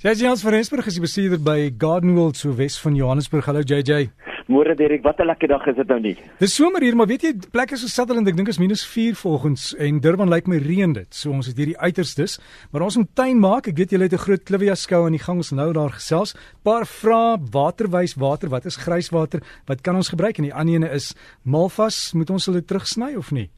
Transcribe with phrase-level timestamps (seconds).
[0.00, 3.44] JJ Hans van Rensburg is die bestuurder by Garden World so Wes van Johannesburg.
[3.44, 4.06] Hallo JJ.
[4.48, 6.16] Môre Derek, wat 'n lekker dag is dit nou nie.
[6.38, 9.76] Dis somer hier, maar weet jy, plekke so Sutherland, ek dink is minus 4 volgens
[9.76, 11.14] en Durban lyk my reën dit.
[11.14, 12.40] So ons het hierdie uiterstes,
[12.72, 13.68] maar ons moet tuin maak.
[13.68, 16.34] Ek weet julle het 'n groot Clivia skou aan die gang, ons nou daar gesels.
[16.62, 19.42] Paar vrae, waterwys water, wat is grijswater?
[19.66, 20.38] Wat kan ons gebruik?
[20.38, 21.14] En die ander ene is
[21.44, 23.50] malvas, moet ons hulle terugsny of nie?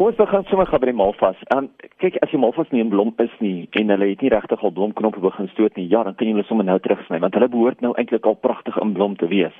[0.00, 1.40] Kom ons begin sommer gou by die malvas.
[1.52, 4.30] Ehm um, kyk as jy malvas nie in blom is nie en hulle het nie
[4.32, 7.36] regtig al blomknoppe begin stoot nie, ja, dan kan jy hulle sommer nou terugsny want
[7.36, 9.58] hulle behoort nou eintlik al pragtig in blom te wees.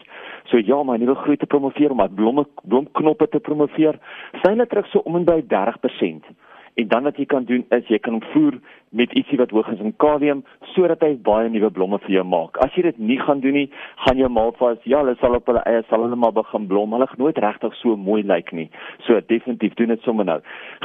[0.48, 4.00] So ja, maar nuwe groei te promoveer om blomme blomknoppe te promoveer,
[4.40, 6.32] sny hulle terug so om en by 30%.
[6.80, 9.68] En dan wat jy kan doen is jy kan hom voer met ietsie wat hoog
[9.70, 10.40] is in kalium
[10.72, 12.58] sodat hy baie nuwe blomme vir jou maak.
[12.64, 13.66] As jy dit nie gaan doen nie,
[14.04, 16.96] gaan jou malvas, ja, hulle sal op hulle eie sal hulle maar begin blom.
[16.96, 18.66] Hulle gaan nooit regtig so mooi lyk nie.
[19.06, 20.38] So definitief doen dit sommer nou.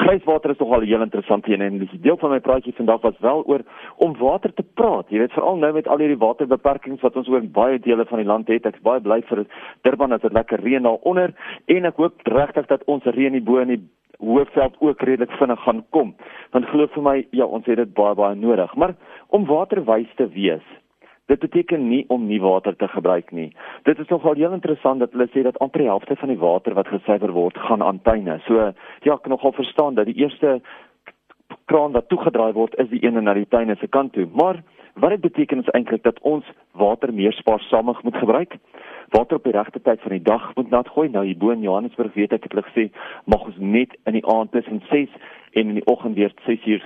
[0.04, 3.44] Grijswater is nogal heel interessante een en dis deel van my praatjie vandag was wel
[3.46, 3.66] oor
[4.06, 5.10] om water te praat.
[5.10, 8.30] Jy weet veral nou met al hierdie waterbeperkings wat ons oor baie dele van die
[8.30, 8.70] land het.
[8.70, 9.46] Ek's baie bly vir
[9.88, 11.34] Durban dat dit lekker reën daaronder
[11.66, 13.84] en ek hoop regtig dat ons reën hier bo in die
[14.20, 16.16] Hoofveld ook redelik vinnig gaan kom.
[16.52, 18.76] Want glo vir my, ja, ons het dit baie baie nodig.
[18.76, 18.96] Maar
[19.28, 20.66] om waterwys te wees,
[21.26, 23.50] dit beteken nie om nie water te gebruik nie.
[23.84, 26.74] Dit is nogal heel interessant dat hulle sê dat amper die helfte van die water
[26.78, 28.40] wat gesuiwer word, gaan aan tuine.
[28.46, 30.60] So ja, ek kan nogal verstaan dat die eerste
[31.66, 34.28] kraan wat toegedraai word is die ene na die tuine se kant toe.
[34.34, 34.62] Maar
[35.02, 38.58] wat dit beteken is eintlik dat ons water meer spaarsamig moet gebruik
[39.10, 41.10] water op die regte tyd van die dag moet nat gooi.
[41.10, 42.90] Nou hier bo in Johannesburg weet ek het hulle gesê
[43.26, 45.10] mag ons net in die aand tussen 6
[45.54, 46.86] en in die oggend weer 6 uur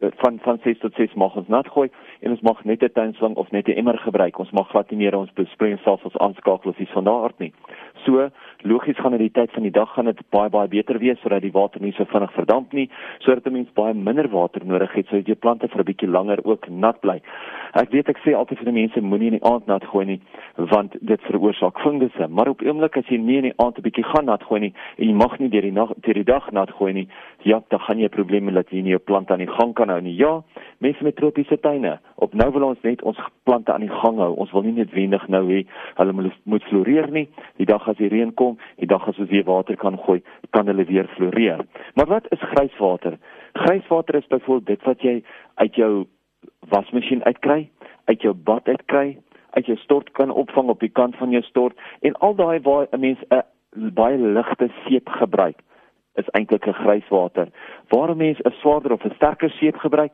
[0.00, 1.90] Eh, van van 6 tot 6 mag ons nat gooi
[2.20, 4.38] en ons mag net 'n tuinslang of net 'n emmer gebruik.
[4.38, 7.52] Ons mag glad nie meer ons besproeiingsstelsels aanskakel of iets van daardie.
[8.04, 8.28] So,
[8.62, 11.42] logies gaan in die tyd van die dag gaan dit baie baie beter wees sodat
[11.42, 15.06] die water nie so vinnig verdamp nie, sodat 'n mens baie minder water nodig het
[15.06, 17.20] sodat jou plante vir 'n bietjie langer ook nat bly.
[17.74, 20.20] Ek weet ek sê altyd vir die mense moenie in die aand nat gooi nie
[20.56, 24.04] want dit veroorsaak fungusse, maar op oomblik as jy nie in die aand 'n bietjie
[24.04, 26.70] gaan nat gooi nie en jy mag nie deur die nag deur die dag nat
[26.70, 27.08] gooi nie,
[27.42, 29.88] ja, dan gaan jy probleme hê dat jy nie jou plant aan die gang kan
[29.88, 30.16] nou nie.
[30.16, 30.42] Ja,
[30.80, 31.98] mense met tropiese tuine.
[32.14, 33.18] Op nou wil ons net ons
[33.48, 34.30] plante aan die gang hou.
[34.40, 35.60] Ons wil nie noodwendig nou hê
[35.98, 37.26] hulle moet floreer nie.
[37.60, 40.20] Die dag as die reën kom, die dag as ons weer water kan gooi,
[40.56, 41.64] kan hulle weer floreer.
[41.94, 43.18] Maar wat is grijswater?
[43.52, 45.16] Grijswater is byvoorbeeld dit wat jy
[45.54, 45.92] uit jou
[46.72, 47.68] wasmasjien uitkry,
[48.04, 49.18] uit jou bad uitkry,
[49.50, 52.86] uit jou stort kan opvang op die kant van jou stort en al daai waar
[52.92, 55.58] 'n mens 'n baie ligte seep gebruik
[56.20, 57.48] is eintlik 'n grijswater.
[57.88, 60.12] Waar 'n mens 'n swaarder of 'n sterker seep gebruik,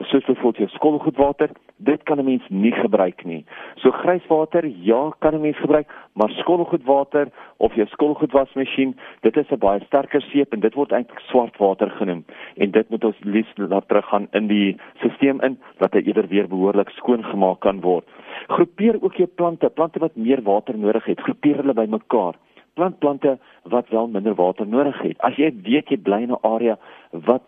[0.00, 3.44] soos byvoorbeeld jou skottelgoedwater, dit kan 'n mens nie gebruik nie.
[3.74, 9.58] So grijswater, ja, kan 'n mens gebruik, maar skottelgoedwater of jou skottelgoedwasmasjien, dit is 'n
[9.58, 12.24] baie sterker seep en dit word eintlik swartwater genoem.
[12.56, 16.48] En dit moet ons liefs laat teruggaan in die stelsel in dat hy eerder weer
[16.48, 18.04] behoorlik skoon gemaak kan word.
[18.48, 22.34] Groepeer ook jou plante, plante wat meer water nodig het, groepeer hulle bymekaar
[22.78, 25.18] plant plante wat wel minder water nodig het.
[25.26, 26.78] As jy weet jy bly in 'n area
[27.10, 27.42] wat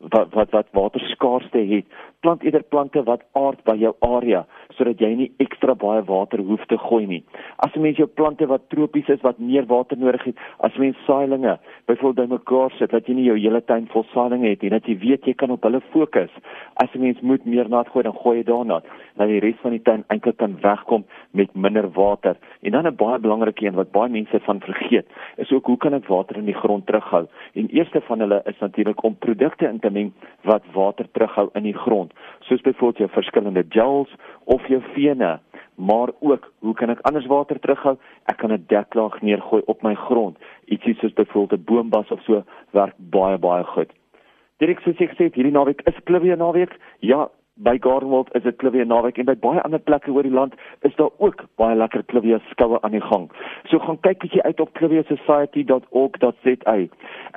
[0.00, 1.86] wat wat wat waterskaarste het,
[2.20, 4.44] plant eerder plante wat aard by jou area
[4.76, 7.22] sodat jy nie ekstra baie water hoef te gooi nie.
[7.58, 10.96] As 'n mens jou plante wat tropies is wat meer water nodig het, as mens
[11.06, 14.86] saailinge byvoorbeeld bymekaar sit dat jy nie jou hele tuin vol saailinge het nie, dat
[14.86, 16.30] jy weet jy kan op hulle fokus.
[16.76, 18.82] As 'n mens moet meer nat gooi, dan gooi jy daarna,
[19.16, 22.36] dat die res van die tuin eintlik kan wegkom met minder water.
[22.62, 25.94] En dan 'n baie belangrike een wat baie mense van vergeet, is ook hoe kan
[25.94, 27.26] ek water in die grond terughou?
[27.54, 31.62] En eerste van hulle is natuurlik om produkte in te meng wat water terughou in
[31.62, 32.09] die grond,
[32.40, 35.38] soos byvoorbeeld jou verskillende gels of jou vene,
[35.74, 37.96] maar ook hoe kan ek anders water terughou?
[38.24, 40.36] Ek kan 'n deklaag neergooi op my grond.
[40.64, 43.92] Ietsie soos byvoorbeeld 'n boombas of so werk baie baie goed.
[44.58, 46.76] Direk soos ek sê, hierdie naweek is Klivia naweek.
[46.98, 50.54] Ja, by Gardenwold is dit Clivia naweek en by baie ander plekke oor die land
[50.86, 53.30] is daar ook baie lekker Clivia skoue aan die gang.
[53.68, 56.76] So gaan kyk bietjie uit op cliviasociety.org.za.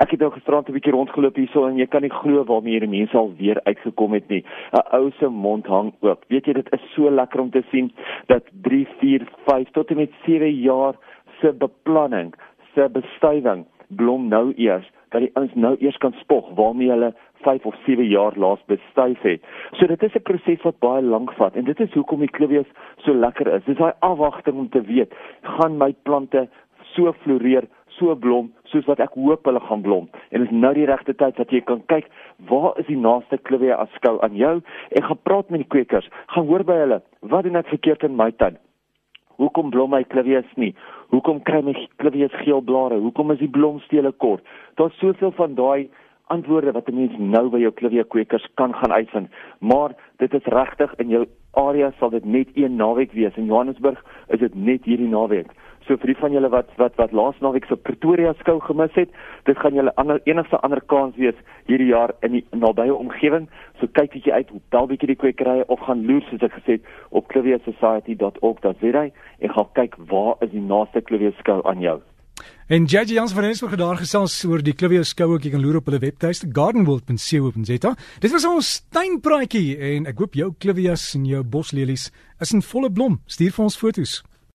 [0.04, 3.00] Ek het nou gisterand 'n bietjie rondgeloop hierso en jy kan nie glo waarmee hierdie
[3.00, 4.44] mense al weer uitgekom het nie.
[4.72, 6.26] 'n Ou se mond hang oop.
[6.28, 7.92] Weet jy dit is so lekker om te sien
[8.28, 10.96] dat 3, 4, 5 tot en met 7 jaar
[11.42, 12.34] se beplanning,
[12.74, 17.14] se bestuiving blom nou eers dat die ouens nou eers kan spog waarmee hulle
[17.46, 19.44] 5 of 7 jaar laas bestuif het.
[19.78, 22.70] So dit is 'n proses wat baie lank vat en dit is hoekom die klivies
[22.98, 23.64] so lekker is.
[23.66, 26.48] Dis daai afwagting om te weet, gaan my plante
[26.96, 30.10] so floreer, so blom soos wat ek hoop hulle gaan blom.
[30.32, 32.10] En dis nou die regte tyd dat jy kan kyk,
[32.50, 36.10] waar is die naaste klivie afskou aan jou en gaan praat met die kwekers.
[36.28, 38.58] Gaan hoor by hulle, wat doen ek verkeerd in my tuin?
[39.42, 40.74] Hoekom blom my klivies nie?
[41.14, 42.98] Hoekom kry my klivies geel blare?
[42.98, 44.42] Hoekom is die blomstele kort?
[44.82, 45.90] Daar's soveel van daai
[46.34, 49.30] antwoorde wat 'n mens nou by jou klivia kwekers kan gaan uitvind.
[49.60, 51.26] Maar dit is regtig in jou
[51.60, 53.36] area sal dit net een naweek wees.
[53.36, 55.52] In Johannesburg is dit net hierdie naweek.
[55.88, 59.12] So vir die van julle wat wat wat laas naweek se Pretoria skou gemis het,
[59.50, 61.36] dit gaan julle ander enigste ander kans wees
[61.68, 63.50] hierdie jaar in die nabye omgewing.
[63.82, 66.90] So kyk bietjie uit, bel bietjie die kwekerye of gaan loer soos ek gesê het
[67.12, 72.00] op cliviasociety.org.za en gaan kyk waar is die naaste klivia skou aan jou.
[72.68, 75.40] En JJ Jans van Rensburg het daar gesels oor die Clivia skoue.
[75.42, 77.96] Jy kan loer op hulle webtuiste gardenworld.co.za.
[78.20, 82.10] Dit was ons tuinpraatjie en ek hoop jou Clivias en jou boslelies
[82.40, 83.20] is in volle blom.
[83.28, 84.22] Stuur vir ons foto's.